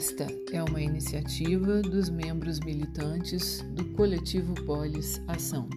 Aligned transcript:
Esta 0.00 0.26
é 0.50 0.62
uma 0.62 0.80
iniciativa 0.80 1.82
dos 1.82 2.08
membros 2.08 2.58
militantes 2.60 3.60
do 3.74 3.84
Coletivo 3.90 4.54
Polis 4.64 5.20
Ação. 5.28 5.68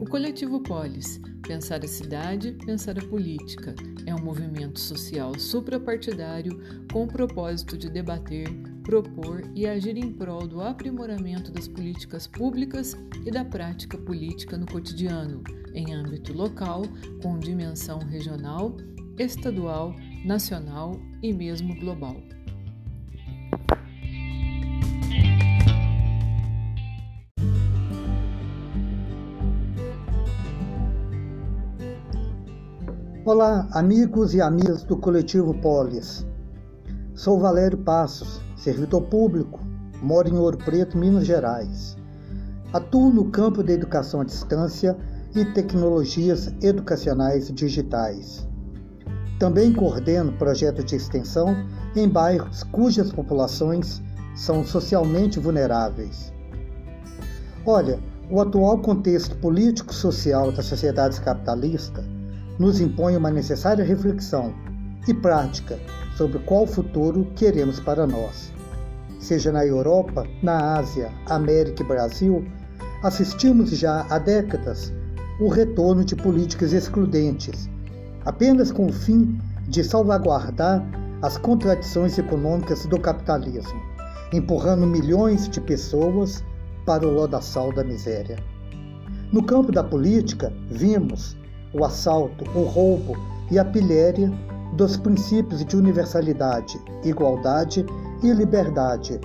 O 0.00 0.06
Coletivo 0.06 0.62
Polis, 0.62 1.20
Pensar 1.46 1.84
a 1.84 1.86
Cidade, 1.86 2.52
Pensar 2.64 2.98
a 2.98 3.06
Política, 3.06 3.74
é 4.06 4.14
um 4.14 4.24
movimento 4.24 4.80
social 4.80 5.38
suprapartidário 5.38 6.58
com 6.90 7.04
o 7.04 7.06
propósito 7.06 7.76
de 7.76 7.90
debater, 7.90 8.48
propor 8.82 9.42
e 9.54 9.66
agir 9.66 9.98
em 9.98 10.10
prol 10.10 10.48
do 10.48 10.62
aprimoramento 10.62 11.52
das 11.52 11.68
políticas 11.68 12.26
públicas 12.26 12.96
e 13.26 13.30
da 13.30 13.44
prática 13.44 13.98
política 13.98 14.56
no 14.56 14.64
cotidiano, 14.64 15.44
em 15.74 15.92
âmbito 15.92 16.32
local, 16.32 16.80
com 17.22 17.38
dimensão 17.38 17.98
regional, 17.98 18.74
estadual, 19.18 19.94
nacional 20.24 20.98
e 21.22 21.30
mesmo 21.30 21.78
global. 21.78 22.16
Olá, 33.26 33.66
amigos 33.72 34.34
e 34.34 34.40
amigas 34.40 34.84
do 34.84 34.96
Coletivo 34.96 35.52
Polis. 35.54 36.24
Sou 37.12 37.40
Valério 37.40 37.76
Passos, 37.76 38.40
servidor 38.56 39.02
público, 39.02 39.58
moro 40.00 40.28
em 40.28 40.38
Ouro 40.38 40.56
Preto, 40.58 40.96
Minas 40.96 41.26
Gerais. 41.26 41.96
Atuo 42.72 43.12
no 43.12 43.28
campo 43.32 43.64
da 43.64 43.72
educação 43.72 44.20
à 44.20 44.24
distância 44.24 44.96
e 45.34 45.44
tecnologias 45.44 46.54
educacionais 46.62 47.52
digitais. 47.52 48.46
Também 49.40 49.72
coordeno 49.72 50.30
projetos 50.34 50.84
de 50.84 50.94
extensão 50.94 51.48
em 51.96 52.08
bairros 52.08 52.62
cujas 52.62 53.10
populações 53.10 54.00
são 54.36 54.64
socialmente 54.64 55.40
vulneráveis. 55.40 56.32
Olha, 57.66 57.98
o 58.30 58.40
atual 58.40 58.78
contexto 58.78 59.36
político-social 59.38 60.52
da 60.52 60.62
sociedade 60.62 61.20
capitalista 61.20 62.04
nos 62.58 62.80
impõe 62.80 63.16
uma 63.16 63.30
necessária 63.30 63.84
reflexão 63.84 64.54
e 65.06 65.14
prática 65.14 65.78
sobre 66.16 66.38
qual 66.40 66.66
futuro 66.66 67.26
queremos 67.36 67.78
para 67.80 68.06
nós. 68.06 68.52
Seja 69.20 69.52
na 69.52 69.64
Europa, 69.64 70.26
na 70.42 70.76
Ásia, 70.76 71.10
América 71.28 71.82
e 71.82 71.86
Brasil, 71.86 72.44
assistimos 73.02 73.70
já 73.70 74.06
há 74.08 74.18
décadas 74.18 74.92
o 75.40 75.48
retorno 75.48 76.04
de 76.04 76.16
políticas 76.16 76.72
excludentes, 76.72 77.68
apenas 78.24 78.72
com 78.72 78.86
o 78.86 78.92
fim 78.92 79.38
de 79.68 79.84
salvaguardar 79.84 80.84
as 81.22 81.36
contradições 81.36 82.18
econômicas 82.18 82.86
do 82.86 82.98
capitalismo, 82.98 83.80
empurrando 84.32 84.86
milhões 84.86 85.48
de 85.48 85.60
pessoas 85.60 86.42
para 86.84 87.06
o 87.06 87.10
lodaçal 87.10 87.72
da 87.72 87.84
miséria. 87.84 88.38
No 89.32 89.42
campo 89.42 89.72
da 89.72 89.82
política, 89.82 90.52
vimos 90.70 91.36
o 91.78 91.84
assalto, 91.84 92.44
o 92.54 92.64
roubo 92.64 93.16
e 93.50 93.58
a 93.58 93.64
pilhéria 93.64 94.32
dos 94.72 94.96
princípios 94.96 95.64
de 95.64 95.76
universalidade, 95.76 96.80
igualdade 97.04 97.84
e 98.22 98.32
liberdade, 98.32 99.20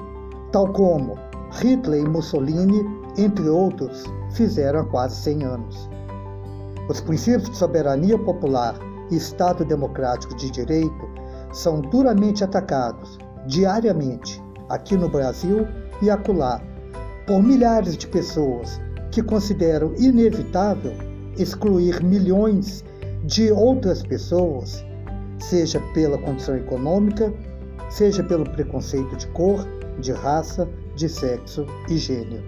tal 0.52 0.72
como 0.72 1.17
Hitler 1.61 2.03
e 2.03 2.07
Mussolini, 2.07 2.85
entre 3.17 3.49
outros, 3.49 4.03
fizeram 4.33 4.81
há 4.81 4.85
quase 4.85 5.16
100 5.22 5.44
anos. 5.44 5.89
Os 6.89 7.02
princípios 7.02 7.49
de 7.49 7.57
soberania 7.57 8.17
popular 8.17 8.75
e 9.09 9.16
Estado 9.16 9.66
democrático 9.66 10.35
de 10.35 10.49
direito 10.49 11.09
são 11.52 11.81
duramente 11.81 12.44
atacados 12.44 13.17
diariamente 13.47 14.41
aqui 14.69 14.95
no 14.95 15.09
Brasil 15.09 15.67
e 16.02 16.09
acolá 16.09 16.61
por 17.28 17.44
milhares 17.44 17.97
de 17.97 18.07
pessoas 18.07 18.79
que 19.11 19.22
consideram 19.22 19.94
inevitável 19.97 21.10
excluir 21.38 22.03
milhões 22.03 22.84
de 23.24 23.52
outras 23.52 24.03
pessoas, 24.03 24.84
seja 25.40 25.80
pela 25.94 26.18
condição 26.18 26.56
econômica, 26.56 27.34
seja 27.90 28.24
pelo 28.24 28.50
preconceito 28.50 29.16
de 29.16 29.28
cor, 29.28 29.66
de 30.00 30.12
raça, 30.12 30.68
de 30.96 31.08
sexo 31.08 31.66
e 31.90 31.97
gênero. 31.97 32.44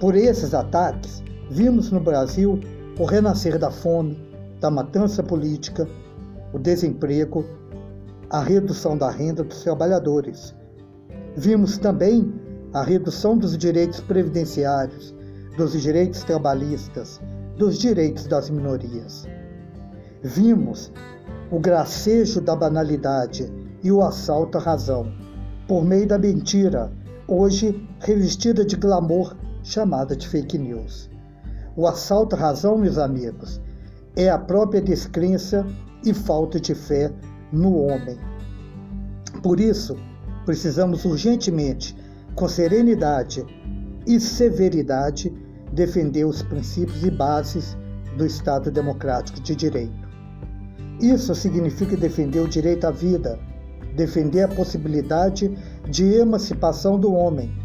Por 0.00 0.14
esses 0.14 0.54
ataques, 0.54 1.22
vimos 1.50 1.90
no 1.90 2.00
Brasil 2.00 2.60
o 2.98 3.04
renascer 3.04 3.58
da 3.58 3.70
fome, 3.70 4.18
da 4.60 4.70
matança 4.70 5.22
política, 5.22 5.88
o 6.52 6.58
desemprego, 6.58 7.44
a 8.30 8.40
redução 8.40 8.96
da 8.96 9.10
renda 9.10 9.42
dos 9.42 9.62
trabalhadores. 9.62 10.54
Vimos 11.36 11.78
também 11.78 12.32
a 12.72 12.82
redução 12.82 13.38
dos 13.38 13.56
direitos 13.56 14.00
previdenciários, 14.00 15.14
dos 15.56 15.72
direitos 15.80 16.22
trabalhistas, 16.24 17.20
dos 17.58 17.76
direitos 17.76 18.26
das 18.26 18.48
minorias. 18.48 19.26
Vimos 20.22 20.92
o 21.50 21.58
gracejo 21.58 22.40
da 22.40 22.54
banalidade 22.54 23.52
e 23.82 23.90
o 23.90 24.00
assalto 24.02 24.58
à 24.58 24.60
razão, 24.60 25.12
por 25.66 25.84
meio 25.84 26.06
da 26.06 26.18
mentira, 26.18 26.90
hoje 27.26 27.86
revestida 28.00 28.64
de 28.64 28.76
glamour, 28.76 29.36
chamada 29.62 30.14
de 30.16 30.26
fake 30.26 30.56
news. 30.56 31.10
O 31.76 31.86
assalto 31.86 32.36
à 32.36 32.38
razão, 32.38 32.78
meus 32.78 32.96
amigos, 32.96 33.60
é 34.16 34.30
a 34.30 34.38
própria 34.38 34.80
descrença 34.80 35.66
e 36.04 36.14
falta 36.14 36.60
de 36.60 36.74
fé 36.74 37.12
no 37.52 37.76
homem. 37.76 38.18
Por 39.42 39.58
isso, 39.58 39.96
precisamos 40.44 41.04
urgentemente, 41.04 41.96
com 42.34 42.48
serenidade 42.48 43.44
e 44.06 44.18
severidade, 44.20 45.32
defender 45.78 46.24
os 46.24 46.42
princípios 46.42 47.04
e 47.04 47.10
bases 47.10 47.76
do 48.16 48.26
Estado 48.26 48.68
Democrático 48.68 49.40
de 49.40 49.54
Direito. 49.54 50.08
Isso 51.00 51.32
significa 51.36 51.96
defender 51.96 52.40
o 52.40 52.48
direito 52.48 52.84
à 52.84 52.90
vida, 52.90 53.38
defender 53.94 54.42
a 54.42 54.48
possibilidade 54.48 55.56
de 55.88 56.04
emancipação 56.14 56.98
do 56.98 57.14
homem. 57.14 57.56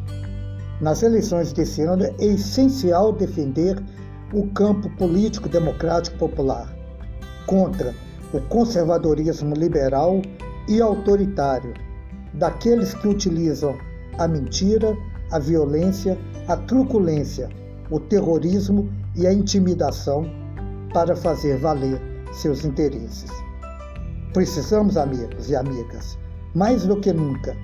Nas 0.79 1.01
eleições 1.01 1.51
desse 1.51 1.81
ano 1.81 2.03
é 2.03 2.13
essencial 2.24 3.12
defender 3.12 3.84
o 4.31 4.45
campo 4.50 4.88
político 4.91 5.50
democrático 5.50 6.16
popular 6.19 6.72
contra 7.47 7.95
o 8.31 8.40
conservadorismo 8.41 9.56
liberal 9.56 10.22
e 10.68 10.80
autoritário 10.80 11.74
daqueles 12.35 12.94
que 12.94 13.07
utilizam 13.07 13.75
a 14.19 14.28
mentira, 14.28 14.95
a 15.31 15.40
violência, 15.40 16.16
a 16.47 16.56
truculência 16.56 17.50
o 17.94 18.00
terrorismo 18.00 18.90
e 19.16 19.28
a 19.28 19.31
intimidação 19.31 20.26
para 20.92 21.16
fazer 21.16 21.59
valer 21.59 22.02
seus 22.34 22.66
interesses. 22.66 23.30
Precisamos, 24.34 24.98
amigos 24.98 25.48
e 25.52 25.56
amigas, 25.56 26.18
mais 26.56 26.86
do 26.86 27.00
que 27.00 27.14
nunca, 27.14 27.56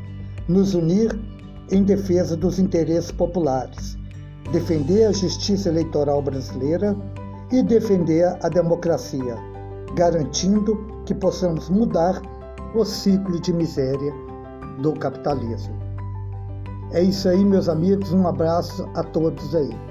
nos 0.48 0.76
unir 0.76 1.20
em 1.72 1.82
defesa 1.82 2.38
dos 2.38 2.60
interesses 2.60 3.12
populares, 3.12 3.98
defender 4.52 5.06
a 5.06 5.12
justiça 5.12 5.70
eleitoral 5.70 6.22
brasileira 6.22 6.96
e 7.52 7.64
defender 7.64 8.26
a 8.44 8.50
democracia, 8.50 9.36
garantindo 9.96 10.78
que 11.08 11.16
possamos 11.16 11.70
mudar 11.70 12.22
o 12.76 12.86
ciclo 12.86 13.40
de 13.42 13.52
miséria 13.52 14.14
do 14.80 14.94
capitalismo. 14.94 15.76
É 16.92 17.02
isso 17.02 17.28
aí, 17.28 17.44
meus 17.44 17.68
amigos. 17.68 18.14
Um 18.14 18.28
abraço 18.28 18.88
a 18.94 19.04
todos 19.04 19.56
aí. 19.56 19.89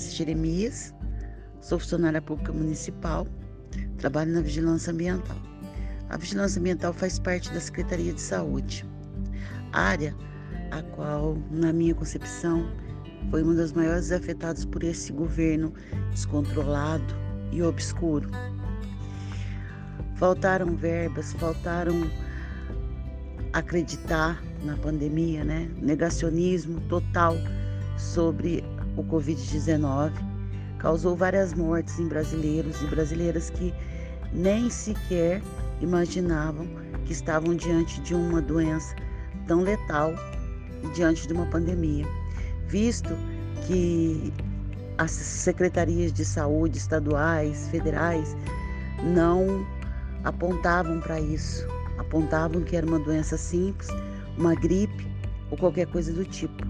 Márcia 0.00 0.16
Jeremias, 0.16 0.94
sou 1.60 1.78
funcionária 1.78 2.22
pública 2.22 2.54
municipal, 2.54 3.26
trabalho 3.98 4.32
na 4.32 4.40
vigilância 4.40 4.94
ambiental. 4.94 5.36
A 6.08 6.16
vigilância 6.16 6.58
ambiental 6.58 6.94
faz 6.94 7.18
parte 7.18 7.52
da 7.52 7.60
Secretaria 7.60 8.14
de 8.14 8.20
Saúde, 8.20 8.86
área 9.74 10.16
a 10.70 10.82
qual, 10.94 11.36
na 11.50 11.70
minha 11.70 11.94
concepção, 11.94 12.66
foi 13.30 13.42
uma 13.42 13.54
das 13.54 13.74
maiores 13.74 14.10
afetadas 14.10 14.64
por 14.64 14.82
esse 14.82 15.12
governo 15.12 15.70
descontrolado 16.12 17.14
e 17.52 17.62
obscuro. 17.62 18.30
Faltaram 20.16 20.76
verbas, 20.76 21.34
faltaram 21.34 22.10
acreditar 23.52 24.42
na 24.64 24.78
pandemia, 24.78 25.44
né? 25.44 25.70
Negacionismo 25.76 26.80
total 26.88 27.36
sobre 27.98 28.64
o 28.96 29.04
Covid-19 29.04 30.12
causou 30.78 31.14
várias 31.14 31.52
mortes 31.52 31.98
em 31.98 32.08
brasileiros 32.08 32.80
e 32.82 32.86
brasileiras 32.86 33.50
que 33.50 33.72
nem 34.32 34.70
sequer 34.70 35.42
imaginavam 35.80 36.66
que 37.04 37.12
estavam 37.12 37.54
diante 37.54 38.00
de 38.00 38.14
uma 38.14 38.40
doença 38.40 38.94
tão 39.46 39.62
letal 39.62 40.14
e 40.82 40.88
diante 40.92 41.26
de 41.26 41.32
uma 41.32 41.46
pandemia. 41.46 42.06
visto 42.68 43.10
que 43.66 44.32
as 44.98 45.10
secretarias 45.10 46.12
de 46.12 46.24
saúde 46.24 46.78
estaduais, 46.78 47.68
federais, 47.68 48.36
não 49.02 49.66
apontavam 50.24 51.00
para 51.00 51.18
isso. 51.18 51.66
Apontavam 51.98 52.62
que 52.62 52.76
era 52.76 52.86
uma 52.86 52.98
doença 52.98 53.36
simples, 53.36 53.88
uma 54.36 54.54
gripe 54.54 55.06
ou 55.50 55.56
qualquer 55.56 55.86
coisa 55.86 56.12
do 56.12 56.24
tipo. 56.24 56.66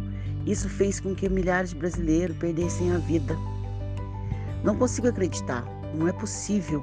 Isso 0.47 0.69
fez 0.69 1.01
com 1.01 1.15
que 1.15 1.29
milhares 1.29 1.71
de 1.71 1.77
brasileiros 1.77 2.37
perdessem 2.39 2.93
a 2.93 2.99
vida. 2.99 3.37
Não 4.65 4.77
consigo 4.77 5.09
acreditar, 5.09 5.65
não 5.95 6.09
é 6.09 6.13
possível 6.13 6.83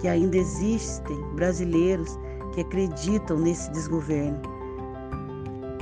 que 0.00 0.08
ainda 0.08 0.36
existem 0.36 1.16
brasileiros 1.34 2.18
que 2.52 2.60
acreditam 2.60 3.38
nesse 3.38 3.70
desgoverno. 3.72 4.40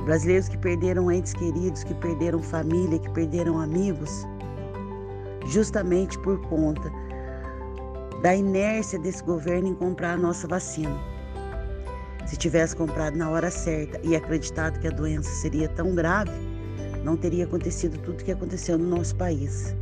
Brasileiros 0.05 0.49
que 0.49 0.57
perderam 0.57 1.11
entes 1.11 1.33
queridos, 1.33 1.83
que 1.83 1.93
perderam 1.95 2.41
família, 2.41 2.99
que 2.99 3.09
perderam 3.11 3.59
amigos, 3.59 4.25
justamente 5.47 6.17
por 6.19 6.39
conta 6.47 6.91
da 8.21 8.35
inércia 8.35 8.99
desse 8.99 9.23
governo 9.23 9.67
em 9.67 9.75
comprar 9.75 10.13
a 10.13 10.17
nossa 10.17 10.47
vacina. 10.47 10.97
Se 12.25 12.37
tivesse 12.37 12.75
comprado 12.75 13.17
na 13.17 13.29
hora 13.29 13.51
certa 13.51 13.99
e 14.03 14.15
acreditado 14.15 14.79
que 14.79 14.87
a 14.87 14.91
doença 14.91 15.29
seria 15.29 15.67
tão 15.67 15.93
grave, 15.93 16.31
não 17.03 17.17
teria 17.17 17.43
acontecido 17.45 17.97
tudo 17.99 18.21
o 18.21 18.23
que 18.23 18.31
aconteceu 18.31 18.77
no 18.77 18.87
nosso 18.87 19.15
país. 19.15 19.75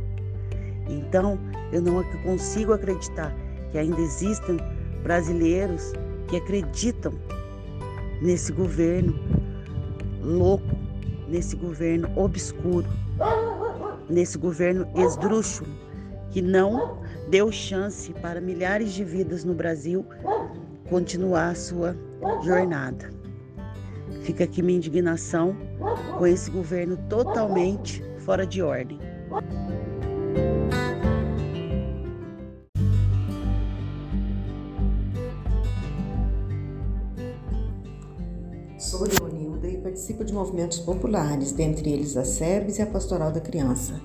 Então, 0.88 1.38
eu 1.72 1.80
não 1.80 2.02
consigo 2.22 2.72
acreditar 2.72 3.34
que 3.70 3.78
ainda 3.78 4.00
existam 4.00 4.56
brasileiros 5.02 5.92
que 6.28 6.36
acreditam 6.36 7.14
nesse 8.20 8.52
governo 8.52 9.14
louco, 10.22 10.76
nesse 11.28 11.56
governo 11.56 12.10
obscuro, 12.16 12.86
nesse 14.08 14.38
governo 14.38 14.86
esdrúxulo, 14.94 15.70
que 16.30 16.42
não 16.42 16.98
deu 17.28 17.50
chance 17.50 18.12
para 18.14 18.40
milhares 18.40 18.92
de 18.92 19.04
vidas 19.04 19.44
no 19.44 19.54
Brasil 19.54 20.04
continuar 20.88 21.50
a 21.50 21.54
sua 21.54 21.96
jornada. 22.42 23.21
Fica 24.22 24.44
aqui 24.44 24.62
minha 24.62 24.78
indignação 24.78 25.56
com 26.16 26.26
esse 26.26 26.50
governo 26.50 26.96
totalmente 27.08 28.02
fora 28.18 28.46
de 28.46 28.62
ordem. 28.62 28.98
Sou 38.78 39.06
Leonilda 39.06 39.68
e 39.68 39.78
participo 39.78 40.24
de 40.24 40.32
movimentos 40.32 40.78
populares, 40.78 41.50
dentre 41.50 41.90
eles 41.90 42.16
a 42.16 42.24
SEBS 42.24 42.78
e 42.78 42.82
a 42.82 42.86
Pastoral 42.86 43.32
da 43.32 43.40
Criança. 43.40 44.00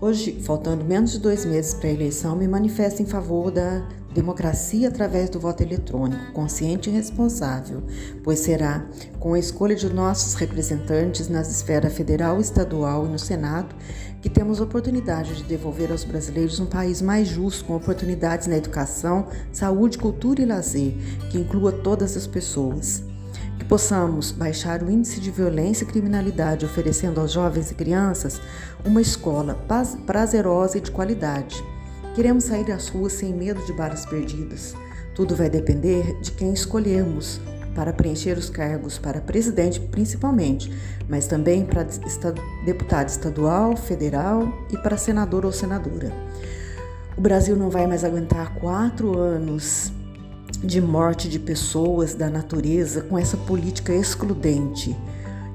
Hoje, 0.00 0.40
faltando 0.40 0.82
menos 0.84 1.12
de 1.12 1.18
dois 1.18 1.44
meses 1.44 1.74
para 1.74 1.88
a 1.90 1.92
eleição, 1.92 2.34
me 2.34 2.48
manifesto 2.48 3.02
em 3.02 3.06
favor 3.06 3.50
da 3.50 3.86
democracia 4.12 4.88
através 4.88 5.30
do 5.30 5.38
voto 5.38 5.62
eletrônico, 5.62 6.32
consciente 6.32 6.90
e 6.90 6.92
responsável, 6.92 7.82
pois 8.24 8.40
será 8.40 8.84
com 9.18 9.34
a 9.34 9.38
escolha 9.38 9.76
de 9.76 9.88
nossos 9.92 10.34
representantes 10.34 11.28
nas 11.28 11.50
esferas 11.50 11.92
federal, 11.92 12.40
estadual 12.40 13.06
e 13.06 13.08
no 13.08 13.18
Senado 13.18 13.74
que 14.20 14.28
temos 14.28 14.60
oportunidade 14.60 15.34
de 15.34 15.44
devolver 15.44 15.90
aos 15.90 16.04
brasileiros 16.04 16.60
um 16.60 16.66
país 16.66 17.00
mais 17.00 17.26
justo, 17.26 17.64
com 17.64 17.74
oportunidades 17.74 18.46
na 18.46 18.56
educação, 18.56 19.26
saúde, 19.50 19.96
cultura 19.96 20.42
e 20.42 20.44
lazer, 20.44 20.94
que 21.30 21.38
inclua 21.38 21.72
todas 21.72 22.16
as 22.16 22.26
pessoas 22.26 23.02
que 23.58 23.64
possamos 23.64 24.32
baixar 24.32 24.82
o 24.82 24.90
índice 24.90 25.20
de 25.20 25.30
violência 25.30 25.84
e 25.84 25.86
criminalidade, 25.86 26.64
oferecendo 26.64 27.20
aos 27.20 27.32
jovens 27.32 27.70
e 27.70 27.74
crianças 27.74 28.40
uma 28.84 29.00
escola 29.00 29.54
prazerosa 30.06 30.78
e 30.78 30.80
de 30.80 30.90
qualidade. 30.90 31.62
Queremos 32.14 32.44
sair 32.44 32.70
às 32.72 32.88
ruas 32.88 33.12
sem 33.12 33.32
medo 33.32 33.64
de 33.64 33.72
balas 33.72 34.04
perdidas. 34.04 34.74
Tudo 35.14 35.36
vai 35.36 35.48
depender 35.48 36.18
de 36.20 36.32
quem 36.32 36.52
escolhermos 36.52 37.40
para 37.74 37.92
preencher 37.92 38.36
os 38.36 38.50
cargos 38.50 38.98
para 38.98 39.20
presidente, 39.20 39.78
principalmente, 39.78 40.72
mas 41.08 41.28
também 41.28 41.64
para 41.64 41.86
deputado 42.64 43.08
estadual, 43.08 43.76
federal 43.76 44.52
e 44.72 44.76
para 44.78 44.96
senador 44.96 45.44
ou 45.44 45.52
senadora. 45.52 46.12
O 47.16 47.20
Brasil 47.20 47.54
não 47.54 47.70
vai 47.70 47.86
mais 47.86 48.02
aguentar 48.02 48.54
quatro 48.54 49.16
anos 49.16 49.92
de 50.62 50.80
morte 50.80 51.28
de 51.28 51.38
pessoas, 51.38 52.12
da 52.12 52.28
natureza, 52.28 53.02
com 53.02 53.16
essa 53.16 53.36
política 53.36 53.94
excludente 53.94 54.96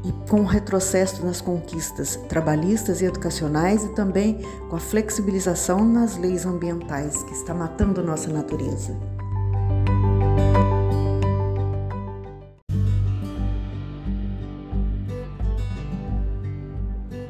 e 0.05 0.11
com 0.29 0.43
retrocesso 0.43 1.25
nas 1.25 1.41
conquistas 1.41 2.15
trabalhistas 2.29 3.01
e 3.01 3.05
educacionais 3.05 3.83
e 3.83 3.95
também 3.95 4.37
com 4.69 4.75
a 4.75 4.79
flexibilização 4.79 5.83
nas 5.83 6.15
leis 6.15 6.45
ambientais 6.45 7.23
que 7.23 7.33
está 7.33 7.55
matando 7.55 8.03
nossa 8.03 8.31
natureza. 8.31 8.95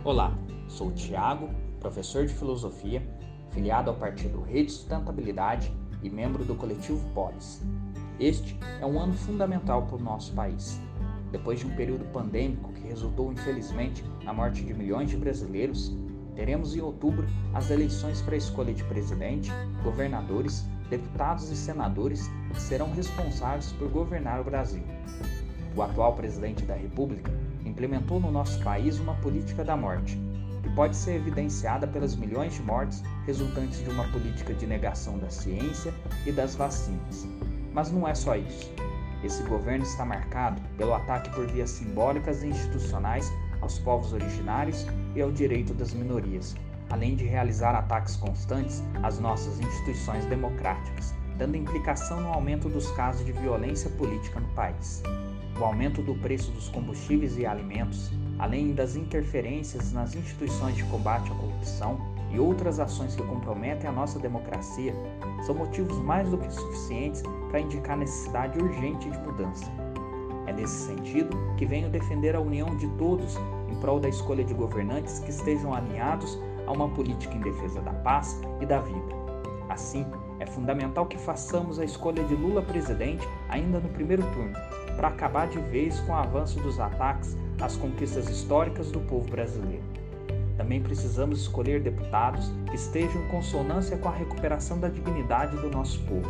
Olá, 0.03 0.37
sou 0.67 0.91
Tiago, 0.91 1.49
professor 1.79 2.25
de 2.25 2.33
filosofia, 2.33 3.01
filiado 3.51 3.89
ao 3.89 3.95
partido 3.95 4.41
Rede 4.41 4.71
Sustentabilidade 4.73 5.73
e 6.03 6.09
membro 6.09 6.43
do 6.43 6.55
coletivo 6.55 7.01
Polis. 7.13 7.61
Este 8.19 8.59
é 8.81 8.85
um 8.85 8.99
ano 8.99 9.13
fundamental 9.13 9.83
para 9.83 9.95
o 9.95 9.99
nosso 9.99 10.33
país. 10.33 10.79
Depois 11.35 11.59
de 11.59 11.67
um 11.67 11.75
período 11.75 12.05
pandêmico 12.13 12.71
que 12.71 12.87
resultou, 12.87 13.29
infelizmente, 13.29 14.05
na 14.23 14.31
morte 14.31 14.63
de 14.63 14.73
milhões 14.73 15.09
de 15.09 15.17
brasileiros, 15.17 15.93
teremos 16.33 16.73
em 16.73 16.79
outubro 16.79 17.27
as 17.53 17.69
eleições 17.69 18.21
para 18.21 18.35
a 18.35 18.37
escolha 18.37 18.73
de 18.73 18.85
presidente, 18.85 19.51
governadores, 19.83 20.65
deputados 20.89 21.51
e 21.51 21.55
senadores 21.57 22.31
que 22.53 22.61
serão 22.61 22.89
responsáveis 22.93 23.73
por 23.73 23.89
governar 23.89 24.39
o 24.39 24.45
Brasil. 24.45 24.81
O 25.75 25.81
atual 25.81 26.15
presidente 26.15 26.63
da 26.63 26.73
República 26.73 27.29
implementou 27.65 28.17
no 28.17 28.31
nosso 28.31 28.63
país 28.63 28.97
uma 28.97 29.15
política 29.15 29.61
da 29.61 29.75
morte, 29.75 30.17
e 30.63 30.69
pode 30.69 30.95
ser 30.95 31.15
evidenciada 31.15 31.85
pelas 31.85 32.15
milhões 32.15 32.53
de 32.53 32.61
mortes 32.61 33.03
resultantes 33.25 33.83
de 33.83 33.89
uma 33.89 34.07
política 34.07 34.53
de 34.53 34.65
negação 34.65 35.19
da 35.19 35.29
ciência 35.29 35.93
e 36.25 36.31
das 36.31 36.55
vacinas. 36.55 37.27
Mas 37.73 37.91
não 37.91 38.07
é 38.07 38.15
só 38.15 38.37
isso. 38.37 38.84
Esse 39.25 39.41
governo 39.41 39.83
está 39.83 40.05
marcado 40.05 40.61
pelo 40.77 40.93
ataque 40.93 41.31
por 41.31 41.47
vias 41.47 41.71
simbólicas 41.71 42.43
e 42.43 42.47
institucionais 42.47 43.33
aos 43.59 43.79
povos 43.79 44.13
originários 44.13 44.85
e 45.15 45.21
ao 45.21 45.31
direito 45.31 45.73
das 45.73 45.95
minorias, 45.95 46.55
além 46.91 47.15
de 47.15 47.25
realizar 47.25 47.73
ataques 47.73 48.15
constantes 48.17 48.83
às 49.01 49.17
nossas 49.17 49.59
instituições 49.59 50.25
democráticas, 50.25 51.11
dando 51.39 51.57
implicação 51.57 52.21
no 52.21 52.27
aumento 52.27 52.69
dos 52.69 52.91
casos 52.91 53.25
de 53.25 53.31
violência 53.31 53.89
política 53.89 54.39
no 54.39 54.47
país. 54.49 55.01
O 55.59 55.63
aumento 55.63 56.03
do 56.03 56.13
preço 56.13 56.51
dos 56.51 56.69
combustíveis 56.69 57.35
e 57.35 57.47
alimentos, 57.47 58.11
além 58.37 58.75
das 58.75 58.95
interferências 58.95 59.91
nas 59.91 60.13
instituições 60.13 60.75
de 60.75 60.83
combate 60.83 61.31
à 61.31 61.35
corrupção 61.35 62.14
e 62.31 62.39
outras 62.39 62.79
ações 62.79 63.15
que 63.15 63.23
comprometem 63.23 63.89
a 63.89 63.93
nossa 63.93 64.19
democracia, 64.19 64.93
são 65.45 65.55
motivos 65.55 65.97
mais 65.99 66.29
do 66.29 66.37
que 66.37 66.51
suficientes 66.51 67.21
para 67.49 67.59
indicar 67.59 67.93
a 67.93 67.99
necessidade 67.99 68.59
urgente 68.59 69.09
de 69.09 69.17
mudança. 69.19 69.71
É 70.47 70.53
nesse 70.53 70.87
sentido 70.87 71.35
que 71.57 71.65
venho 71.65 71.89
defender 71.89 72.35
a 72.35 72.39
união 72.39 72.75
de 72.75 72.87
todos 72.97 73.35
em 73.69 73.75
prol 73.79 73.99
da 73.99 74.09
escolha 74.09 74.43
de 74.43 74.53
governantes 74.53 75.19
que 75.19 75.31
estejam 75.31 75.73
alinhados 75.73 76.37
a 76.67 76.71
uma 76.71 76.89
política 76.89 77.33
em 77.33 77.41
defesa 77.41 77.81
da 77.81 77.93
paz 77.93 78.39
e 78.61 78.65
da 78.65 78.79
vida. 78.79 79.15
Assim, 79.69 80.05
é 80.39 80.45
fundamental 80.45 81.05
que 81.05 81.17
façamos 81.17 81.79
a 81.79 81.85
escolha 81.85 82.23
de 82.23 82.35
Lula 82.35 82.61
presidente 82.61 83.27
ainda 83.49 83.79
no 83.79 83.89
primeiro 83.89 84.23
turno, 84.33 84.53
para 84.95 85.07
acabar 85.07 85.47
de 85.47 85.59
vez 85.59 85.99
com 86.01 86.11
o 86.11 86.15
avanço 86.15 86.59
dos 86.59 86.79
ataques 86.79 87.35
às 87.59 87.75
conquistas 87.75 88.29
históricas 88.29 88.91
do 88.91 88.99
povo 89.01 89.29
brasileiro. 89.29 89.83
Também 90.57 90.81
precisamos 90.81 91.41
escolher 91.41 91.81
deputados 91.81 92.51
que 92.69 92.75
estejam 92.75 93.21
em 93.21 93.27
consonância 93.27 93.97
com 93.97 94.07
a 94.07 94.15
recuperação 94.15 94.79
da 94.79 94.87
dignidade 94.87 95.57
do 95.57 95.69
nosso 95.69 95.99
povo. 96.03 96.29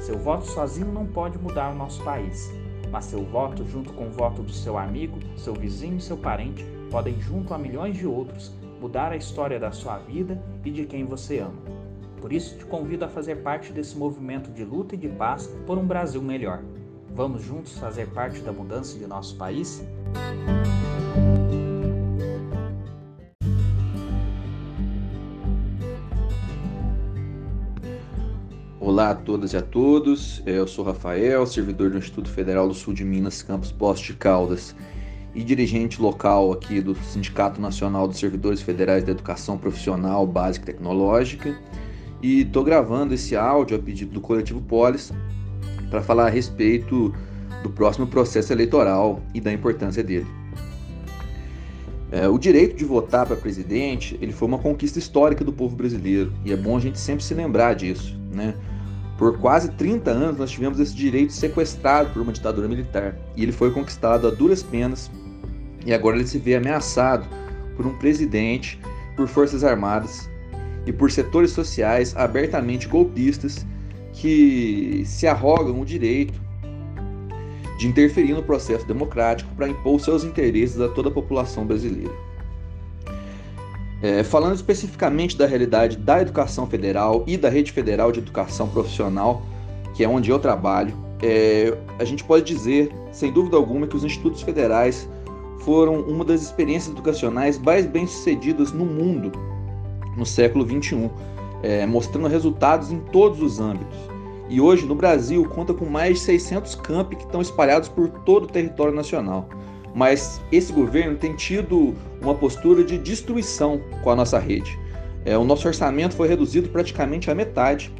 Seu 0.00 0.18
voto 0.18 0.46
sozinho 0.46 0.90
não 0.90 1.06
pode 1.06 1.38
mudar 1.38 1.70
o 1.70 1.76
nosso 1.76 2.02
país, 2.02 2.50
mas 2.90 3.04
seu 3.04 3.22
voto, 3.22 3.66
junto 3.66 3.92
com 3.92 4.06
o 4.06 4.10
voto 4.10 4.42
do 4.42 4.52
seu 4.52 4.78
amigo, 4.78 5.18
seu 5.36 5.54
vizinho 5.54 5.98
e 5.98 6.00
seu 6.00 6.16
parente, 6.16 6.64
podem, 6.90 7.20
junto 7.20 7.52
a 7.52 7.58
milhões 7.58 7.96
de 7.96 8.06
outros, 8.06 8.50
mudar 8.80 9.12
a 9.12 9.16
história 9.16 9.60
da 9.60 9.70
sua 9.70 9.98
vida 9.98 10.42
e 10.64 10.70
de 10.70 10.86
quem 10.86 11.04
você 11.04 11.40
ama. 11.40 11.80
Por 12.20 12.32
isso, 12.32 12.56
te 12.56 12.64
convido 12.64 13.04
a 13.04 13.08
fazer 13.08 13.36
parte 13.36 13.72
desse 13.72 13.96
movimento 13.96 14.50
de 14.50 14.64
luta 14.64 14.94
e 14.94 14.98
de 14.98 15.08
paz 15.08 15.46
por 15.66 15.78
um 15.78 15.86
Brasil 15.86 16.20
melhor. 16.20 16.62
Vamos 17.14 17.42
juntos 17.42 17.78
fazer 17.78 18.08
parte 18.08 18.40
da 18.40 18.52
mudança 18.52 18.98
de 18.98 19.06
nosso 19.06 19.36
país? 19.36 19.84
Olá 29.00 29.12
a 29.12 29.14
todas 29.14 29.54
e 29.54 29.56
a 29.56 29.62
todos, 29.62 30.42
eu 30.44 30.68
sou 30.68 30.84
Rafael, 30.84 31.46
servidor 31.46 31.88
do 31.88 31.96
Instituto 31.96 32.28
Federal 32.28 32.68
do 32.68 32.74
Sul 32.74 32.92
de 32.92 33.02
Minas, 33.02 33.42
campus 33.42 33.72
Poste 33.72 34.12
de 34.12 34.18
Caldas. 34.18 34.76
e 35.34 35.42
dirigente 35.42 36.02
local 36.02 36.52
aqui 36.52 36.82
do 36.82 36.94
Sindicato 36.94 37.58
Nacional 37.62 38.06
dos 38.06 38.18
Servidores 38.18 38.60
Federais 38.60 39.02
da 39.02 39.12
Educação 39.12 39.56
Profissional 39.56 40.26
Básica 40.26 40.70
e 40.70 40.74
Tecnológica. 40.74 41.58
E 42.20 42.42
estou 42.42 42.62
gravando 42.62 43.14
esse 43.14 43.34
áudio 43.34 43.74
a 43.74 43.80
pedido 43.80 44.12
do 44.12 44.20
coletivo 44.20 44.60
Polis 44.60 45.10
para 45.88 46.02
falar 46.02 46.26
a 46.26 46.30
respeito 46.30 47.10
do 47.62 47.70
próximo 47.70 48.06
processo 48.06 48.52
eleitoral 48.52 49.22
e 49.32 49.40
da 49.40 49.50
importância 49.50 50.04
dele. 50.04 50.26
É, 52.12 52.28
o 52.28 52.36
direito 52.36 52.76
de 52.76 52.84
votar 52.84 53.24
para 53.24 53.34
presidente 53.34 54.18
ele 54.20 54.32
foi 54.32 54.46
uma 54.46 54.58
conquista 54.58 54.98
histórica 54.98 55.42
do 55.42 55.54
povo 55.54 55.74
brasileiro 55.74 56.34
e 56.44 56.52
é 56.52 56.56
bom 56.56 56.76
a 56.76 56.80
gente 56.80 56.98
sempre 56.98 57.24
se 57.24 57.32
lembrar 57.32 57.72
disso. 57.74 58.20
Né? 58.30 58.54
Por 59.20 59.36
quase 59.36 59.68
30 59.72 60.10
anos 60.10 60.38
nós 60.38 60.50
tivemos 60.50 60.80
esse 60.80 60.94
direito 60.94 61.30
sequestrado 61.30 62.08
por 62.08 62.22
uma 62.22 62.32
ditadura 62.32 62.66
militar 62.66 63.14
e 63.36 63.42
ele 63.42 63.52
foi 63.52 63.70
conquistado 63.70 64.26
a 64.26 64.30
duras 64.30 64.62
penas 64.62 65.10
e 65.84 65.92
agora 65.92 66.16
ele 66.16 66.26
se 66.26 66.38
vê 66.38 66.56
ameaçado 66.56 67.28
por 67.76 67.86
um 67.86 67.98
presidente, 67.98 68.80
por 69.14 69.28
forças 69.28 69.62
armadas 69.62 70.26
e 70.86 70.92
por 70.92 71.10
setores 71.10 71.50
sociais 71.50 72.16
abertamente 72.16 72.88
golpistas 72.88 73.66
que 74.14 75.02
se 75.04 75.26
arrogam 75.26 75.78
o 75.82 75.84
direito 75.84 76.40
de 77.78 77.88
interferir 77.88 78.32
no 78.32 78.42
processo 78.42 78.86
democrático 78.86 79.54
para 79.54 79.68
impor 79.68 80.00
seus 80.00 80.24
interesses 80.24 80.80
a 80.80 80.88
toda 80.88 81.10
a 81.10 81.12
população 81.12 81.66
brasileira. 81.66 82.29
É, 84.02 84.22
falando 84.22 84.54
especificamente 84.54 85.36
da 85.36 85.46
realidade 85.46 85.96
da 85.96 86.22
educação 86.22 86.66
federal 86.66 87.22
e 87.26 87.36
da 87.36 87.50
rede 87.50 87.70
federal 87.70 88.10
de 88.10 88.18
educação 88.18 88.66
profissional, 88.68 89.42
que 89.94 90.02
é 90.02 90.08
onde 90.08 90.30
eu 90.30 90.38
trabalho, 90.38 90.94
é, 91.22 91.76
a 91.98 92.04
gente 92.04 92.24
pode 92.24 92.44
dizer, 92.44 92.90
sem 93.12 93.30
dúvida 93.30 93.56
alguma, 93.56 93.86
que 93.86 93.94
os 93.94 94.04
institutos 94.04 94.40
federais 94.40 95.08
foram 95.60 96.00
uma 96.00 96.24
das 96.24 96.40
experiências 96.40 96.92
educacionais 96.92 97.58
mais 97.58 97.84
bem-sucedidas 97.84 98.72
no 98.72 98.86
mundo 98.86 99.30
no 100.16 100.24
século 100.24 100.66
XXI, 100.66 101.10
é, 101.62 101.86
mostrando 101.86 102.26
resultados 102.26 102.90
em 102.90 102.98
todos 102.98 103.42
os 103.42 103.60
âmbitos. 103.60 103.98
E 104.48 104.60
hoje, 104.60 104.84
no 104.84 104.94
Brasil, 104.94 105.44
conta 105.44 105.72
com 105.72 105.84
mais 105.84 106.18
de 106.18 106.24
600 106.24 106.74
campi 106.76 107.16
que 107.16 107.24
estão 107.24 107.40
espalhados 107.40 107.88
por 107.88 108.08
todo 108.08 108.44
o 108.44 108.48
território 108.48 108.92
nacional. 108.92 109.48
Mas 109.94 110.40
esse 110.52 110.72
governo 110.72 111.16
tem 111.16 111.34
tido 111.34 111.94
uma 112.20 112.34
postura 112.34 112.84
de 112.84 112.96
destruição 112.96 113.80
com 114.02 114.10
a 114.10 114.16
nossa 114.16 114.38
rede. 114.38 114.78
É, 115.24 115.36
o 115.36 115.44
nosso 115.44 115.66
orçamento 115.66 116.14
foi 116.14 116.28
reduzido 116.28 116.68
praticamente 116.68 117.30
à 117.30 117.34
metade. 117.34 117.92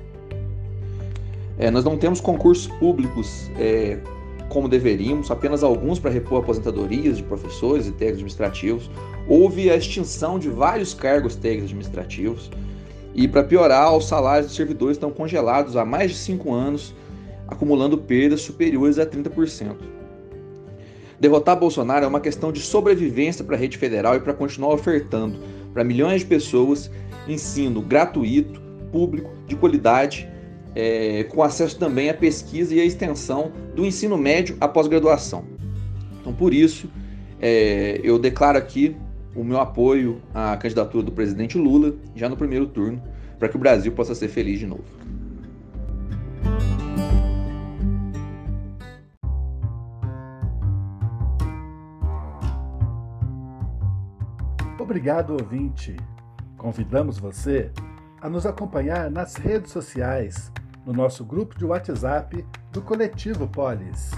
É, 1.58 1.70
nós 1.70 1.84
não 1.84 1.98
temos 1.98 2.20
concursos 2.20 2.68
públicos 2.78 3.50
é, 3.58 3.98
como 4.48 4.68
deveríamos, 4.68 5.30
apenas 5.30 5.62
alguns 5.62 5.98
para 5.98 6.10
repor 6.10 6.40
aposentadorias 6.40 7.16
de 7.16 7.22
professores 7.22 7.86
e 7.86 7.92
técnicos 7.92 8.20
administrativos. 8.20 8.90
Houve 9.28 9.70
a 9.70 9.76
extinção 9.76 10.38
de 10.38 10.48
vários 10.48 10.94
cargos 10.94 11.36
técnicos 11.36 11.70
administrativos. 11.70 12.50
E 13.14 13.28
para 13.28 13.42
piorar, 13.42 13.96
os 13.96 14.06
salários 14.06 14.46
dos 14.46 14.56
servidores 14.56 14.96
estão 14.96 15.10
congelados 15.10 15.76
há 15.76 15.84
mais 15.84 16.12
de 16.12 16.16
cinco 16.16 16.52
anos, 16.52 16.94
acumulando 17.46 17.98
perdas 17.98 18.40
superiores 18.40 18.98
a 18.98 19.06
30%. 19.06 19.99
Derrotar 21.20 21.54
Bolsonaro 21.54 22.06
é 22.06 22.08
uma 22.08 22.18
questão 22.18 22.50
de 22.50 22.60
sobrevivência 22.60 23.44
para 23.44 23.54
a 23.54 23.58
rede 23.58 23.76
federal 23.76 24.16
e 24.16 24.20
para 24.20 24.32
continuar 24.32 24.72
ofertando 24.72 25.38
para 25.70 25.84
milhões 25.84 26.22
de 26.22 26.26
pessoas 26.26 26.90
ensino 27.28 27.82
gratuito, 27.82 28.58
público, 28.90 29.30
de 29.46 29.54
qualidade 29.54 30.26
é, 30.74 31.24
com 31.24 31.42
acesso 31.42 31.78
também 31.78 32.08
à 32.08 32.14
pesquisa 32.14 32.74
e 32.74 32.80
à 32.80 32.84
extensão 32.86 33.52
do 33.76 33.84
ensino 33.84 34.16
médio 34.16 34.56
à 34.62 34.66
pós-graduação. 34.66 35.44
Então, 36.18 36.32
por 36.32 36.54
isso, 36.54 36.88
é, 37.38 38.00
eu 38.02 38.18
declaro 38.18 38.56
aqui 38.56 38.96
o 39.36 39.44
meu 39.44 39.60
apoio 39.60 40.22
à 40.32 40.56
candidatura 40.56 41.04
do 41.04 41.12
presidente 41.12 41.58
Lula 41.58 41.94
já 42.16 42.30
no 42.30 42.36
primeiro 42.36 42.66
turno, 42.66 43.02
para 43.38 43.48
que 43.48 43.56
o 43.56 43.60
Brasil 43.60 43.92
possa 43.92 44.14
ser 44.14 44.28
feliz 44.28 44.58
de 44.58 44.66
novo. 44.66 44.84
Obrigado, 54.90 55.34
ouvinte. 55.34 55.96
Convidamos 56.58 57.16
você 57.16 57.70
a 58.20 58.28
nos 58.28 58.44
acompanhar 58.44 59.08
nas 59.08 59.36
redes 59.36 59.70
sociais 59.70 60.50
no 60.84 60.92
nosso 60.92 61.24
grupo 61.24 61.56
de 61.56 61.64
WhatsApp 61.64 62.44
do 62.72 62.82
Coletivo 62.82 63.46
Polis, 63.46 64.10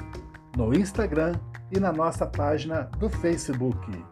no 0.56 0.72
Instagram 0.72 1.34
e 1.70 1.78
na 1.78 1.92
nossa 1.92 2.24
página 2.24 2.84
do 2.98 3.10
Facebook. 3.10 4.02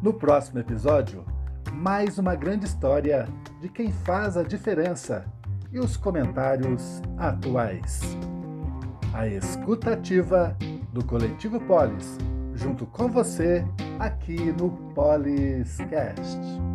No 0.00 0.14
próximo 0.14 0.60
episódio, 0.60 1.26
mais 1.74 2.18
uma 2.18 2.34
grande 2.34 2.64
história 2.64 3.28
de 3.60 3.68
quem 3.68 3.92
faz 3.92 4.38
a 4.38 4.42
diferença 4.42 5.26
e 5.70 5.78
os 5.78 5.94
comentários 5.94 7.02
atuais. 7.18 8.00
A 9.12 9.26
escutativa 9.26 10.56
do 10.90 11.04
Coletivo 11.04 11.60
Polis, 11.60 12.16
junto 12.54 12.86
com 12.86 13.08
você 13.08 13.62
aqui 13.98 14.52
no 14.52 14.70
Poliscast. 14.94 16.67